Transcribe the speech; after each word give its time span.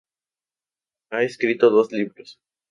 Ha 1.11 1.21
escrito 1.21 1.69
dos 1.69 1.91
libros. 1.91 2.39